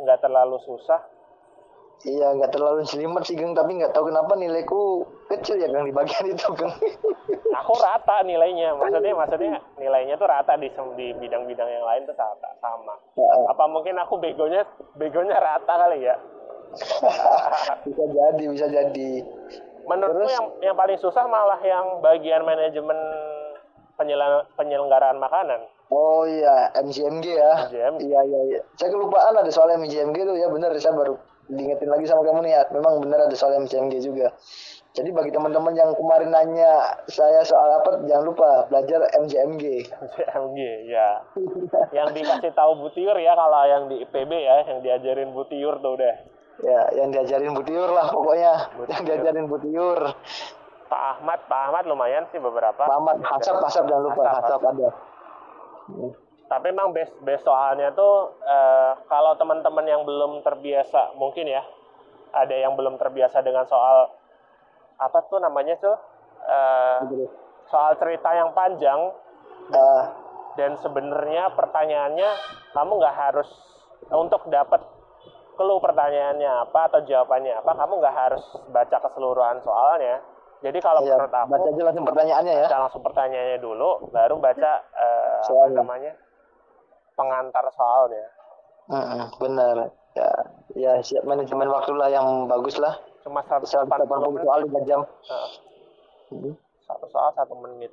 [0.00, 1.02] nggak terlalu susah
[2.04, 5.94] Iya nggak terlalu jelimet sih Gang, tapi nggak tahu kenapa nilaiku kecil ya Gang di
[5.94, 6.74] bagian itu Gang.
[7.54, 12.50] aku rata nilainya maksudnya maksudnya nilainya tuh rata di di bidang-bidang yang lain tuh rata
[12.60, 12.98] sama
[13.48, 16.16] apa mungkin aku begonya begonya rata kali ya
[17.86, 19.10] bisa jadi, bisa jadi.
[19.86, 20.34] menurutku Terus?
[20.34, 22.98] yang yang paling susah malah yang bagian manajemen
[24.58, 27.68] penyelenggaraan makanan Oh iya, MCMG ya.
[27.68, 28.00] MCMG.
[28.08, 28.60] Iya iya iya.
[28.76, 32.52] Saya kelupaan ada soal MCMG tuh ya bener saya baru diingetin lagi sama kamu nih
[32.56, 32.62] ya.
[32.72, 34.32] Memang bener ada soal MCMG juga.
[34.94, 39.90] Jadi bagi teman-teman yang kemarin nanya saya soal apa jangan lupa belajar MCMG.
[40.14, 41.18] CMG ya
[41.90, 46.14] yang dikasih tahu butiur ya kalau yang di IPB ya yang diajarin butiur tuh udah
[46.62, 48.70] Ya, yang diajarin butiur lah pokoknya.
[48.78, 48.94] Butiur.
[48.94, 49.98] Yang diajarin butiur.
[50.86, 54.88] Pak Ahmad Pak Ahmad lumayan sih beberapa Pamat, hasap, hasap jangan lupa, hasap ada.
[56.44, 61.64] Tapi memang base base soalnya tuh eh, kalau teman-teman yang belum terbiasa mungkin ya
[62.34, 64.10] ada yang belum terbiasa dengan soal
[64.94, 65.96] apa tuh namanya tuh
[67.10, 67.26] deh.
[67.66, 69.10] soal cerita yang panjang
[69.72, 70.12] Ah,
[70.60, 72.30] dan sebenarnya pertanyaannya
[72.76, 73.48] kamu nggak harus
[74.12, 74.84] untuk dapat
[75.56, 80.20] clue pertanyaannya apa atau jawabannya apa kamu nggak harus baca keseluruhan soalnya
[80.64, 82.66] jadi kalau iya, menurut aku baca aja langsung pertanyaannya ya.
[82.66, 85.76] baca langsung pertanyaannya dulu baru baca eh, apa Soalnya.
[85.78, 86.12] namanya
[87.14, 88.26] pengantar soalnya
[88.84, 89.76] Mm-mm, benar.
[90.12, 90.28] Ya,
[90.74, 93.00] ya siap manajemen waktu lah yang bagus lah.
[93.20, 95.00] cuma Bisa 180 80 menit soal 5 jam.
[95.00, 95.50] Heeh,
[96.30, 96.52] Mhm.
[96.82, 97.88] satu soal satu menit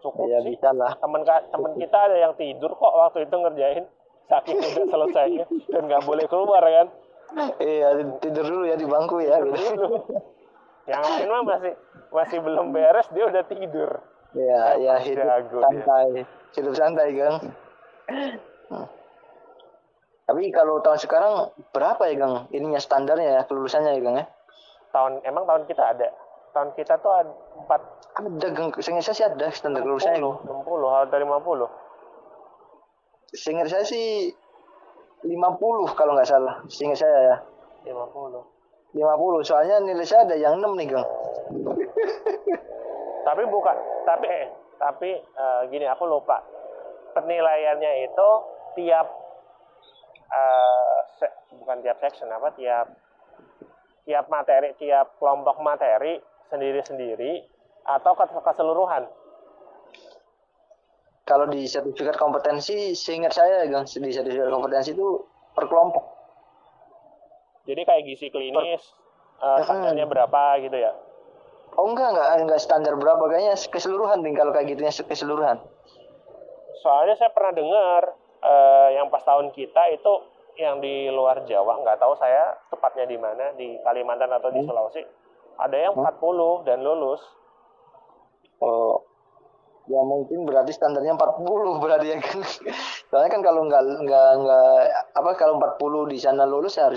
[0.00, 0.92] cukup Ya sih bisa lah.
[0.96, 3.84] temen temen kita ada yang tidur kok waktu itu ngerjain
[4.26, 6.88] saking udah selesainya dan nggak boleh keluar kan
[7.56, 7.88] Iya,
[8.20, 9.40] tidur dulu ya di bangku ya.
[9.40, 9.56] Gitu.
[9.74, 9.96] dulu
[10.84, 11.74] yang lain mah masih
[12.12, 13.90] masih belum beres dia udah tidur
[14.34, 16.26] Ya, ya Emang hidup jago santai.
[16.58, 17.36] Hidup santai, Gang.
[18.66, 18.86] Hmm.
[20.26, 22.34] Tapi kalau tahun sekarang berapa ya, Gang?
[22.50, 24.26] Ininya standarnya ya, kelulusannya ya, Gang ya?
[24.94, 26.06] tahun emang tahun kita ada
[26.54, 27.82] tahun kita tuh ada empat
[28.14, 28.70] Ada, Gang.
[28.78, 30.22] Seingat saya sih ada standar kelulusannya.
[30.22, 30.38] Gang.
[30.46, 31.70] enam puluh atau lima puluh
[33.34, 34.30] Seingat saya sih
[35.26, 36.62] 50 kalau nggak salah.
[36.70, 37.36] Seingat saya ya.
[37.90, 38.53] lima puluh
[38.94, 39.42] 50.
[39.42, 41.08] Soalnya nilai saya ada yang 6 nih, Gang.
[43.28, 46.44] tapi bukan tapi eh tapi eh, gini aku lupa
[47.16, 48.28] penilaiannya itu
[48.76, 49.08] tiap
[51.16, 52.90] se- bukan tiap section apa tiap
[54.04, 56.20] tiap materi tiap kelompok materi
[56.52, 57.40] sendiri-sendiri
[57.86, 59.08] atau kes- keseluruhan
[61.24, 65.24] Kalau di sertifikat kompetensi, seingat saya, Gang, di sertifikat kompetensi itu
[65.56, 66.13] per kelompok.
[67.64, 68.82] Jadi kayak gizi klinis
[69.40, 70.94] eh, standarnya berapa gitu ya
[71.74, 75.58] Oh enggak, enggak, enggak standar berapa kayaknya keseluruhan nih kalau kayak gitunya keseluruhan.
[76.86, 78.02] soalnya saya pernah dengar
[78.46, 80.12] eh, yang pas tahun kita itu
[80.54, 85.02] yang di luar Jawa nggak tahu saya tepatnya di mana di Kalimantan atau di Sulawesi
[85.58, 87.18] ada yang 40 dan lulus
[88.62, 89.02] Oh.
[89.84, 91.44] Ya mungkin berarti standarnya 40
[91.84, 92.40] berarti ya kan.
[93.12, 94.68] Soalnya kan kalau enggak enggak enggak
[95.12, 96.88] apa kalau 40 di sana lulus ya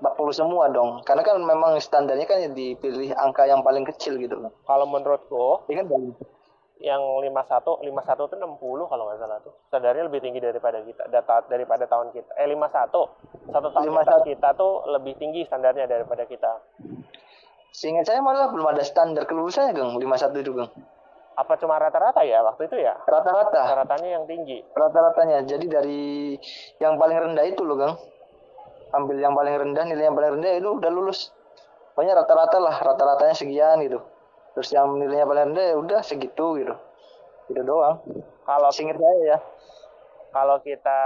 [0.00, 1.00] 40 semua dong.
[1.02, 4.52] Karena kan memang standarnya kan dipilih angka yang paling kecil gitu kan.
[4.64, 6.10] Kalau menurutku Ini kan dari
[6.76, 9.54] yang 51 51 itu 60 kalau nggak salah tuh.
[9.72, 12.36] Standarnya lebih tinggi daripada kita data daripada tahun kita.
[12.36, 12.92] Eh 51.
[13.48, 14.30] Satu tahun di atas 51.
[14.36, 16.52] kita tuh lebih tinggi standarnya daripada kita.
[17.76, 19.92] Seingat saya malah belum ada standar kelulusannya, Gang.
[20.00, 20.72] 51 itu, Gang.
[21.36, 22.96] Apa cuma rata-rata ya waktu itu ya?
[23.04, 23.68] Rata-rata.
[23.68, 24.64] Rata-ratanya yang tinggi.
[24.72, 25.44] Rata-ratanya.
[25.44, 26.32] Jadi dari
[26.80, 27.94] yang paling rendah itu loh, Gang.
[28.94, 31.30] Ambil yang paling rendah, nilai yang paling rendah itu udah lulus.
[31.94, 33.98] Pokoknya rata-rata lah, rata-ratanya sekian gitu.
[34.54, 36.74] Terus yang nilainya paling rendah ya udah segitu gitu.
[37.48, 38.00] Gitu doang.
[38.46, 39.38] Kalau Seingat saya ya.
[40.30, 41.00] kalau kita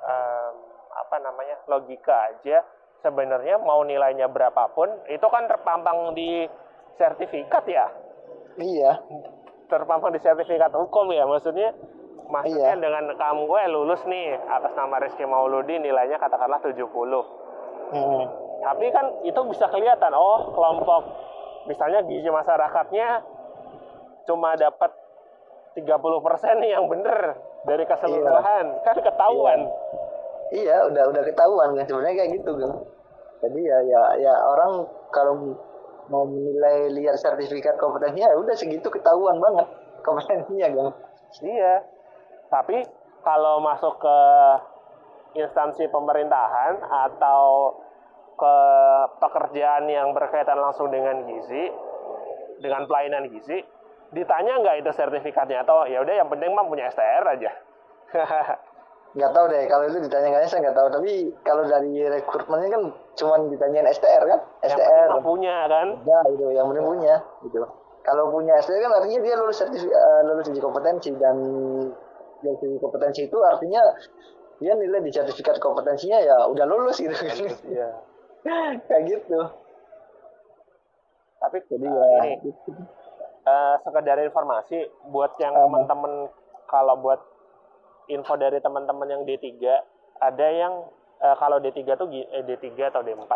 [0.00, 0.52] em,
[0.96, 2.64] apa namanya logika aja
[3.00, 6.48] sebenarnya mau nilainya berapapun itu kan terpampang di
[6.96, 7.86] sertifikat ya
[8.56, 9.00] Iya.
[9.68, 11.76] terpampang di sertifikat hukum ya maksudnya
[12.30, 12.80] maksudnya Iya.
[12.80, 17.26] dengan kamu gue lulus nih atas nama Rizky Mauludi nilainya katakanlah 70
[17.90, 18.22] Hmm.
[18.62, 21.02] tapi kan itu bisa kelihatan oh kelompok
[21.66, 23.18] misalnya gizi masyarakatnya
[24.24, 24.94] cuma dapat
[25.74, 25.82] 30%
[26.56, 29.60] nih yang bener dari keseluruhan kan ketahuan
[30.50, 32.74] Iya, udah udah ketahuan kan sebenarnya kayak gitu kan.
[33.38, 34.82] Jadi ya ya ya orang
[35.14, 35.54] kalau
[36.10, 39.70] mau menilai lihat sertifikat kompetensinya ya udah segitu ketahuan banget
[40.02, 40.88] kompetensinya kan.
[41.38, 41.86] Iya.
[42.50, 42.82] Tapi
[43.22, 44.18] kalau masuk ke
[45.38, 47.74] instansi pemerintahan atau
[48.34, 48.56] ke
[49.20, 51.70] pekerjaan yang berkaitan langsung dengan gizi,
[52.58, 53.62] dengan pelayanan gizi,
[54.10, 55.62] ditanya nggak itu sertifikatnya?
[55.62, 57.52] Atau ya udah yang penting mah punya STR aja.
[59.10, 60.88] Nggak tahu deh kalau itu ditanya kayaknya saya nggak tahu.
[60.94, 62.82] Tapi kalau dari rekrutmennya kan
[63.18, 64.40] cuman ditanyain STR kan?
[64.62, 65.86] Yang STR mah punya kan.
[66.06, 67.58] ya itu yang penting punya gitu.
[68.06, 71.36] Kalau punya STR kan artinya dia lulus sertifi- eh, lulus uji kompetensi dan
[72.42, 73.80] uji kompetensi itu artinya
[74.56, 77.88] dia nilai di sertifikat kompetensinya ya udah lulus gitu kan Iya.
[78.88, 79.40] kayak gitu
[81.40, 82.50] Tapi jadi eh, ya ini
[83.42, 85.64] eh, sekedar informasi buat yang Ah.
[85.64, 86.28] teman-teman
[86.66, 87.20] kalau buat
[88.06, 89.48] info dari teman-teman yang D3
[90.20, 90.84] ada yang
[91.16, 93.32] eh, kalau D3 tuh eh, D3 atau D4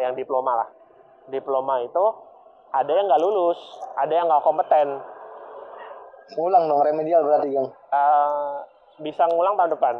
[0.00, 0.68] yang diploma lah.
[1.28, 2.04] Diploma itu
[2.72, 3.60] ada yang nggak lulus,
[3.94, 4.88] ada yang nggak kompeten.
[6.38, 8.56] Ulang dong remedial berarti Gang Eh,
[9.00, 9.96] bisa ngulang tahun depan.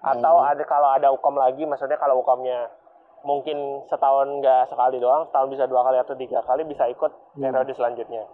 [0.00, 2.72] Atau ada kalau ada ukom lagi, maksudnya kalau ukomnya
[3.20, 7.72] mungkin setahun nggak sekali doang, setahun bisa dua kali atau tiga kali bisa ikut periode
[7.76, 8.24] selanjutnya.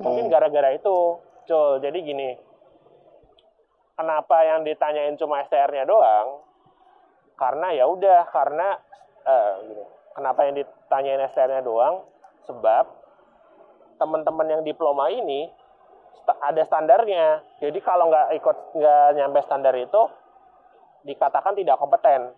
[0.00, 1.82] Mungkin gara-gara itu, Cul.
[1.84, 2.30] Jadi gini,
[3.98, 6.40] kenapa yang ditanyain cuma STR-nya doang?
[7.36, 8.78] Karena ya udah, karena
[9.26, 9.84] eh, gini,
[10.16, 12.06] kenapa yang ditanyain STR-nya doang?
[12.48, 12.84] Sebab
[13.98, 15.50] teman-teman yang diploma ini
[16.44, 17.40] ada standarnya.
[17.62, 20.02] Jadi kalau nggak ikut nggak nyampe standar itu
[21.08, 22.34] dikatakan tidak kompeten.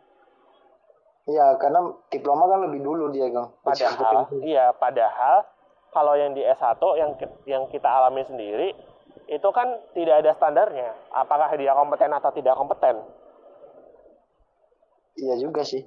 [1.29, 3.55] Iya, karena diploma kan lebih dulu dia, Gang.
[3.63, 5.47] Padahal, iya, padahal
[5.95, 7.11] kalau yang di S1 yang
[7.47, 8.75] yang kita alami sendiri
[9.31, 10.91] itu kan tidak ada standarnya.
[11.15, 12.99] Apakah dia kompeten atau tidak kompeten?
[15.19, 15.87] Iya juga sih.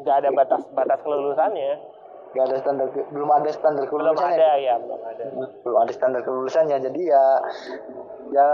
[0.00, 1.93] Nggak ada batas batas kelulusannya.
[2.34, 4.34] Gak ada standar, belum ada standar Belum kelulusannya.
[4.42, 5.24] ada ya, belum ada.
[5.62, 7.24] Belum ada standar kelulusannya, jadi ya
[8.34, 8.46] ya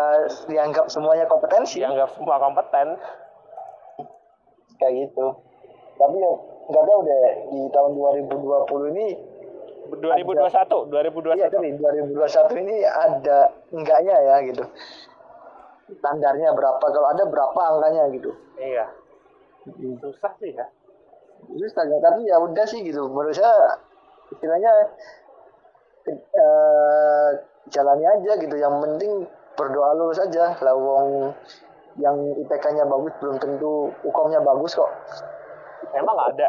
[0.44, 3.00] dianggap semuanya kompetensi Dianggap semua kompeten.
[4.76, 5.36] kayak gitu.
[6.00, 6.32] Tapi ya
[6.72, 9.06] nggak tahu deh di tahun 2020 ini
[9.90, 11.36] 2021, 2021.
[11.36, 13.38] iya sorry 2021 ini ada
[13.74, 14.64] enggaknya ya gitu.
[16.00, 16.80] Standarnya berapa?
[16.80, 18.30] Kalau ada berapa angkanya gitu.
[18.56, 18.86] Iya.
[20.00, 20.64] Susah sih ya.
[21.70, 23.06] Standar tapi ya udah sih gitu.
[23.10, 23.78] Menurut saya
[24.32, 24.72] istilahnya
[26.10, 27.28] eh,
[27.70, 28.56] jalani aja gitu.
[28.56, 29.12] Yang penting
[29.58, 30.56] berdoa lulus aja.
[30.60, 31.34] Lawong
[31.98, 34.90] yang IPK-nya bagus belum tentu ukomnya bagus kok.
[35.92, 36.48] Emang ada.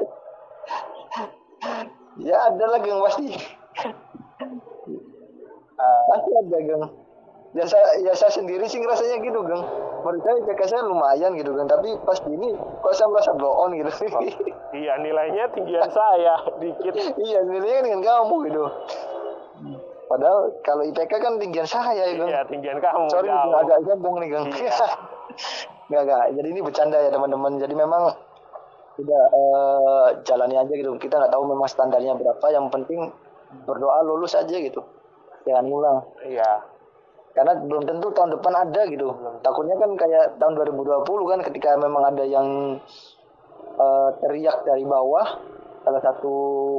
[2.22, 3.34] Ya ada lah geng pasti.
[5.82, 6.84] Eh, Pasti ada geng.
[7.52, 9.64] Ya saya, ya saya sendiri sih ngerasanya gitu geng.
[10.02, 11.68] Menurut saya IPK saya lumayan gitu geng.
[11.68, 13.92] Tapi pas ini kok saya merasa blow on gitu.
[14.72, 16.96] iya nilainya tinggian saya dikit.
[17.28, 18.64] iya nilainya dengan kamu gitu.
[20.08, 22.32] Padahal kalau IPK kan tinggian saya ya geng.
[22.32, 23.12] Iya tinggian kamu.
[23.12, 23.60] Sorry jauh.
[23.60, 24.46] agak sombong nih Gang.
[24.48, 24.76] Iya.
[25.92, 26.24] Nggak, nggak.
[26.40, 27.60] Jadi ini bercanda ya teman-teman.
[27.60, 28.16] Jadi memang
[28.96, 30.96] udah eh, jalani aja gitu.
[30.96, 32.46] Kita nggak tahu memang standarnya berapa.
[32.48, 33.00] Yang penting
[33.68, 34.80] berdoa lulus aja gitu.
[35.44, 36.00] Jangan ngulang.
[36.24, 36.64] Iya.
[37.32, 39.08] Karena belum tentu tahun depan ada gitu.
[39.40, 42.48] Takutnya kan kayak tahun 2020 kan ketika memang ada yang
[43.72, 45.26] eh, teriak dari bawah
[45.82, 46.34] salah satu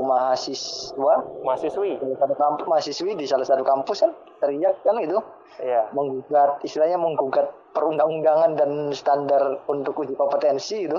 [0.06, 1.98] mahasiswa Mahasiswi.
[1.98, 5.18] di satu kampus mahasiswi di salah satu kampus kan teriak kan gitu
[5.58, 5.90] Iya.
[5.92, 10.96] menggugat istilahnya menggugat perundang-undangan dan standar untuk uji kompetensi itu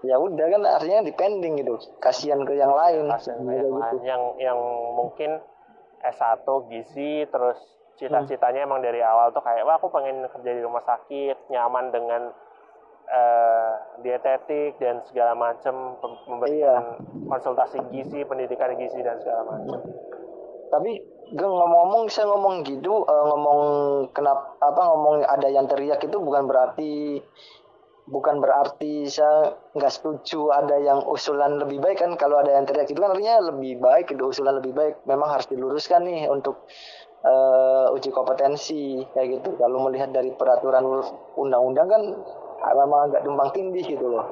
[0.00, 3.96] ya udah kan artinya depending gitu kasihan ke yang lain Kasihan Kayak yang, gitu.
[4.06, 4.58] yang yang
[4.94, 5.30] mungkin
[6.00, 7.58] S1 gizi terus
[7.96, 12.22] cita-citanya emang dari awal tuh kayak wah aku pengen kerja di rumah sakit nyaman dengan
[13.08, 13.72] eh,
[14.04, 15.96] dietetik dan segala macam
[16.28, 19.80] memberikan konsultasi gizi pendidikan gizi dan segala macam
[20.66, 23.60] tapi gue ngomong-ngomong saya ngomong gitu eh, ngomong
[24.12, 27.18] kenapa apa ngomong ada yang teriak itu bukan berarti
[28.06, 32.14] bukan berarti saya nggak setuju ada yang usulan lebih baik kan.
[32.14, 35.02] Kalau ada yang teriak itu kan artinya lebih baik itu usulan lebih baik.
[35.04, 36.64] Memang harus diluruskan nih untuk
[37.26, 39.58] eh, uji kompetensi kayak gitu.
[39.58, 40.86] Kalau melihat dari peraturan
[41.34, 42.02] undang-undang kan
[42.62, 44.26] memang agak tumpang tindih gitu loh.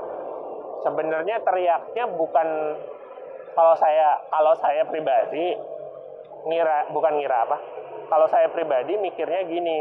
[0.87, 2.48] Sebenarnya teriaknya bukan
[3.54, 5.54] kalau saya kalau saya pribadi
[6.46, 7.57] ngira bukan ngira apa.
[8.04, 9.78] Kalau saya pribadi mikirnya gini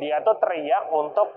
[0.00, 1.28] dia tuh teriak untuk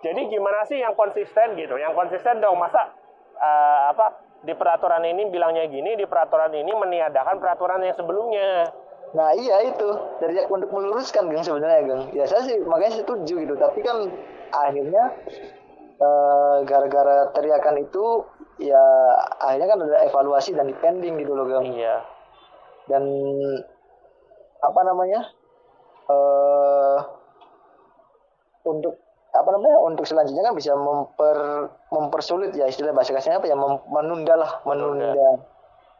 [0.00, 1.76] jadi gimana sih yang konsisten gitu?
[1.76, 2.94] Yang konsisten dong masa
[3.36, 8.72] eh, apa di peraturan ini bilangnya gini di peraturan ini meniadakan peraturan yang sebelumnya
[9.10, 9.88] Nah iya itu
[10.22, 12.02] teriak untuk meluruskan Gang sebenarnya Gang.
[12.14, 13.54] Ya saya sih makanya setuju gitu.
[13.58, 14.06] Tapi kan
[14.54, 15.04] akhirnya
[15.98, 18.24] eh, gara-gara teriakan itu
[18.62, 18.84] ya
[19.40, 21.66] akhirnya kan ada evaluasi dan depending gitu loh Gang.
[21.74, 22.06] iya
[22.86, 23.06] Dan
[24.60, 25.20] apa namanya
[26.10, 26.98] eh
[28.66, 28.94] untuk
[29.30, 33.56] apa namanya untuk selanjutnya kan bisa memper mempersulit ya istilah bahasa kasarnya apa ya
[33.88, 35.28] menunda lah menunda menunda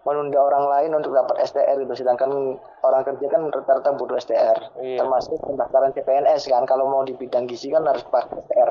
[0.02, 4.98] orang lain untuk dapat STR itu sedangkan orang kerja kan rata-rata butuh STR Iya.
[4.98, 6.64] termasuk pendaftaran CPNS kan.
[6.64, 8.70] Kalau mau di bidang gizi kan harus pakai STR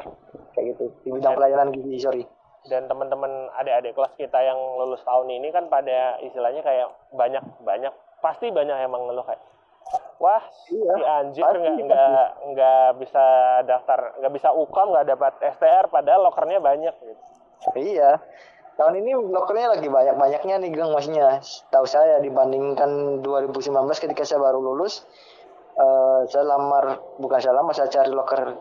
[0.54, 0.84] kayak gitu.
[1.06, 1.38] Di bidang Iya.
[1.38, 2.24] pelayanan gizi sorry.
[2.65, 7.94] Dan teman-teman adik-adik kelas kita yang lulus tahun ini kan pada istilahnya kayak banyak banyak
[8.20, 9.39] pasti banyak yang mengeluh kayak
[10.20, 13.26] wah Iya, si anjir nggak nggak nggak bisa
[13.63, 17.24] daftar nggak bisa ukom nggak dapat STR padahal lokernya banyak gitu.
[17.80, 18.20] Iya
[18.80, 21.44] tahun ini lokernya lagi banyak-banyaknya nih Gang maksudnya.
[21.68, 25.04] Tahu saya dibandingkan 2019 ketika saya baru lulus
[25.76, 28.56] eh, saya lamar bukan saya lamar saya cari loker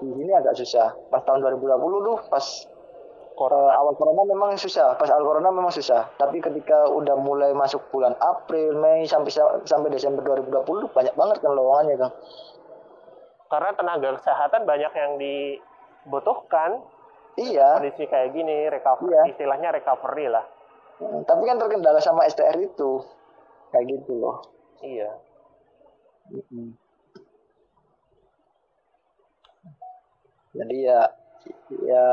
[0.00, 0.96] di sini agak susah.
[1.12, 1.68] Pas tahun 2020
[2.08, 2.44] tuh pas
[3.38, 6.10] Eh, awal corona memang susah, pas awal corona memang susah.
[6.18, 9.30] Tapi ketika udah mulai masuk bulan April, Mei sampai
[9.62, 12.12] sampai Desember 2020 banyak banget kan lowongannya kan.
[13.48, 16.84] karena tenaga kesehatan banyak yang dibutuhkan
[17.38, 19.22] Iya, kondisi kayak gini recovery Iya.
[19.30, 20.44] istilahnya recovery lah
[20.98, 22.98] Hmm, tapi kan terkendala sama STR itu.
[23.70, 24.42] Kayak gitu loh.
[24.80, 25.14] iya
[26.28, 26.74] Mm-mm.
[30.50, 31.00] Jadi ya
[31.78, 32.04] ya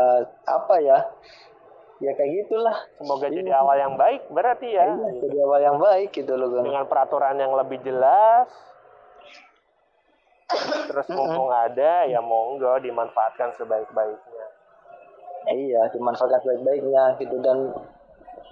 [0.46, 1.00] apa ya?
[1.98, 2.78] Ya kayak gitulah.
[2.94, 3.58] semoga jadi Iya.
[3.58, 6.68] awal yang baik berarti ya Iya, jadi awal yang baik gitu loh, Gang.
[6.68, 8.52] dengan peraturan yang lebih jelas
[10.86, 14.35] terus mumpung ada ya monggo dimanfaatkan sebaik-baiknya
[15.46, 17.38] Iya, dimanfaatkan sebaik-baiknya gitu.
[17.40, 17.70] Dan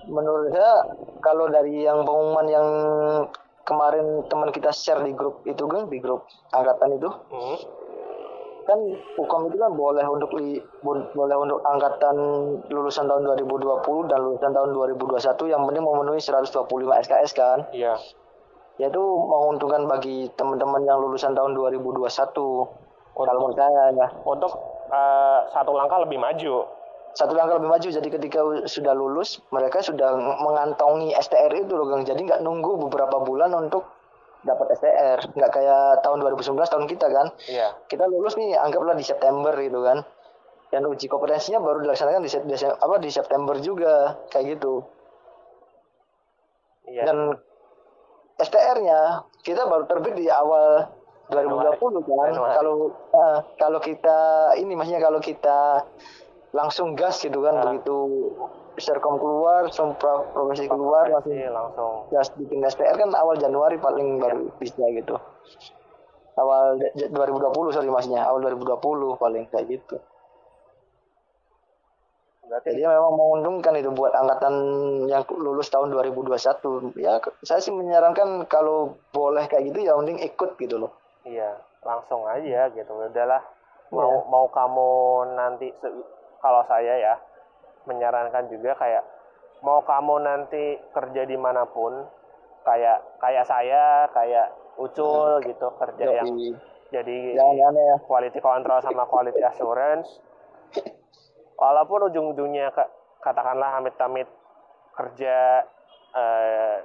[0.06, 0.84] menurut saya
[1.20, 2.68] kalau dari yang pengumuman yang
[3.64, 7.58] kemarin teman kita share di grup itu kan di grup angkatan itu Hmm.
[8.64, 8.80] kan
[9.16, 12.16] hukum itu kan boleh untuk li, bo- boleh untuk angkatan
[12.68, 16.64] lulusan tahun 2020 dan lulusan tahun 2021 yang penting memenuhi 125
[16.96, 17.60] SKS kan.
[17.76, 18.00] Iya.
[18.80, 22.08] Yaitu menguntungkan bagi teman-teman yang lulusan tahun 2021
[23.14, 24.08] kalau menurut saya ya.
[24.24, 24.52] untuk
[24.90, 26.64] eh, satu langkah lebih maju
[27.14, 27.88] satu langkah lebih maju.
[27.94, 33.22] Jadi ketika sudah lulus mereka sudah mengantongi STR itu loh Gang jadi nggak nunggu beberapa
[33.22, 33.86] bulan untuk
[34.44, 37.28] dapat STR nggak kayak tahun 2019 tahun kita kan?
[37.48, 37.68] Iya.
[37.88, 40.04] Kita lulus nih anggaplah di September gitu kan?
[40.74, 44.84] Dan uji kompetensinya baru dilaksanakan di, di apa di September juga kayak gitu.
[46.90, 47.04] Iya.
[47.08, 47.18] Dan
[48.42, 50.90] STR-nya kita baru terbit di awal
[51.32, 52.34] 2020 kan?
[52.36, 54.20] Kalau eh, kalau kita
[54.60, 55.88] ini maksudnya kalau kita
[56.54, 57.64] langsung gas gitu kan Ah.
[57.68, 57.98] begitu
[58.74, 62.10] Serkom keluar, Sempra Profesi keluar langsung Iya, langsung.
[62.10, 65.14] gas bikin STR kan awal Januari paling baru bisa gitu.
[66.34, 68.26] Awal j- 2020 sorry maksudnya.
[68.26, 70.02] Awal 2020 paling kayak gitu.
[72.44, 74.54] Berarti jadi memang menguntungkan itu buat angkatan
[75.06, 76.34] yang lulus tahun 2021
[76.98, 80.92] ya saya sih menyarankan kalau boleh kayak gitu ya mending ikut gitu loh.
[81.24, 82.90] Iya langsung aja gitu.
[82.92, 83.42] Udahlah.
[83.90, 84.28] Mau Iya.
[84.28, 84.90] mau kamu
[85.34, 85.70] nanti
[86.44, 87.16] kalau saya ya
[87.88, 89.04] menyarankan juga kayak
[89.64, 92.04] mau kamu nanti kerja di mana pun
[92.68, 96.60] kayak kayak saya kayak ucul gitu kerja yang
[96.94, 97.98] Jadi, jangan aneh ya.
[98.06, 100.22] quality control sama quality assurance.
[101.58, 104.30] Walaupun ujung-ujungnya ka- katakanlah amit-amit
[104.94, 105.66] kerja
[106.14, 106.78] eh,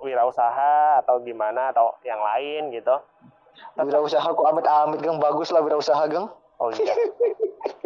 [0.00, 2.96] wirausaha atau gimana atau yang lain gitu.
[3.76, 5.20] Wirausaha kok amit-amit gang?
[5.20, 6.94] Bagus lah wirausaha gang oh iya.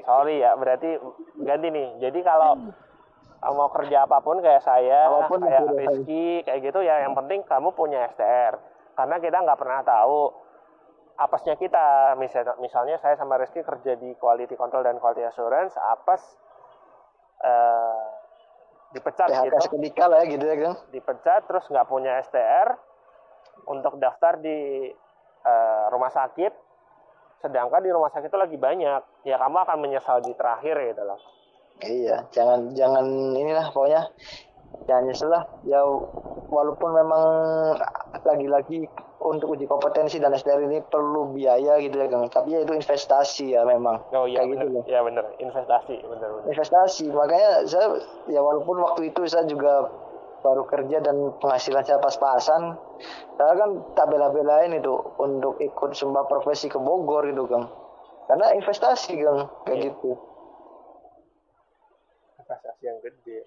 [0.06, 0.98] Sorry ya berarti
[1.42, 1.88] ganti nih.
[2.02, 2.70] Jadi kalau
[3.56, 7.40] mau kerja apa pun kayak saya Apa pun kayak Rizky kayak gitu ya yang penting
[7.48, 8.60] kamu punya STR
[8.98, 10.34] karena kita nggak pernah tahu
[11.16, 12.16] apesnya kita.
[12.20, 16.22] Misalnya misalnya saya sama Rizky kerja di quality control dan quality assurance apes
[17.44, 18.04] eh,
[18.90, 19.56] dipecat PHK gitu.
[19.62, 20.76] seketika lah ya gitu ya Kang.
[20.90, 22.74] dipecat terus nggak punya STR
[23.70, 24.90] untuk daftar di
[25.46, 26.69] eh, rumah sakit
[27.40, 31.20] sedangkan di rumah sakit itu lagi banyak ya kamu akan menyesal di terakhir gitu loh
[31.80, 34.04] Iya, jangan jangan inilah pokoknya
[34.84, 35.48] jangan nyesel lah.
[35.64, 35.80] Ya
[36.52, 37.24] walaupun memang
[38.20, 38.84] lagi-lagi
[39.16, 42.28] untuk uji kompetensi dan SDR ini perlu biaya gitu ya Kang.
[42.28, 43.96] Tapi ya itu investasi ya memang.
[44.12, 44.84] oh iya Kayak gitu bener loh.
[44.84, 47.04] ya bener investasi bener bener Investasi.
[47.08, 47.86] Makanya saya
[48.28, 49.88] ya walaupun waktu itu saya juga
[50.40, 52.76] baru kerja dan penghasilan saya pas-pasan,
[53.36, 57.68] saya kan tak bela-belain itu untuk ikut sumpah profesi ke Bogor gitu Kang.
[58.28, 59.86] Karena investasi Kang, kayak Iya.
[59.92, 60.10] gitu.
[62.40, 63.38] investasi yang gede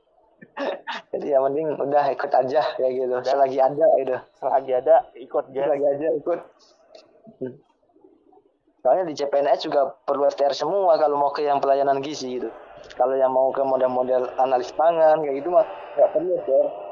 [1.15, 3.15] Jadi yang penting udah ikut aja kayak gitu.
[3.23, 4.15] Selagi ada gitu.
[4.39, 6.39] selagi ada ikut gas Selagi aja ikut.
[7.39, 7.53] Hmm.
[8.83, 12.51] Soalnya di CPNS juga perlu STR semua kalau mau ke yang pelayanan gizi gitu.
[12.99, 15.63] Kalau yang mau ke model-model analis pangan kayak gitu mah
[15.95, 16.82] nggak perlu ya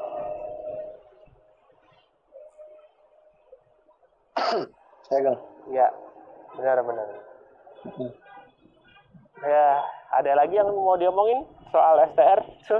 [5.20, 5.38] Kang.
[5.68, 5.86] ya
[6.52, 7.06] benar benar
[7.82, 8.10] Hmm.
[9.42, 9.82] ya
[10.14, 12.78] ada lagi yang mau diomongin soal STR Sul?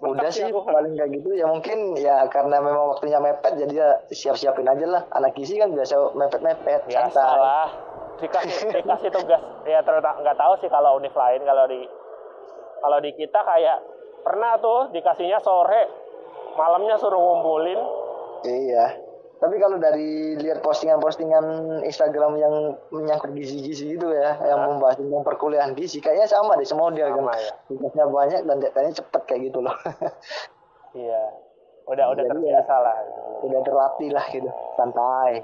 [0.00, 0.64] Udah sih aku.
[0.64, 5.02] paling kayak gitu ya mungkin ya karena memang waktunya mepet jadi ya siap-siapin aja lah.
[5.12, 7.36] Anak gizi kan biasa mepet-mepet, biasa santai.
[7.36, 7.68] lah
[8.16, 11.84] dikasih dikasih tugas ya terutama nggak tahu sih kalau univ lain kalau di
[12.80, 13.78] kalau di kita kayak
[14.24, 15.88] pernah tuh dikasihnya sore
[16.56, 17.80] malamnya suruh ngumpulin
[18.40, 18.96] Iya.
[19.40, 21.44] Tapi kalau dari lihat postingan-postingan
[21.82, 22.54] Instagram yang
[22.92, 27.24] menyangkut gizi-gizi gitu ya, yang membahas tentang perkuliahan gizi, kayaknya sama deh semua dia kan.
[27.24, 29.72] ya Tugasnya banyak dan deadline cepet kayak gitu loh.
[31.00, 31.22] iya
[31.88, 32.96] udah udah Jadi ya- terbiasa lah
[33.40, 35.40] Udah terlatih lah gitu, santai.